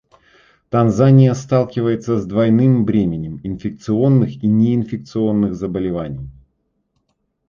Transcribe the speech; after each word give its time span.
Танзания 0.69 1.31
сталкивается 1.35 2.17
с 2.17 2.25
двойным 2.25 2.85
бременем 2.85 3.39
инфекционных 3.43 4.41
и 4.43 4.47
неинфекционных 4.47 5.53
заболеваний. 5.53 6.27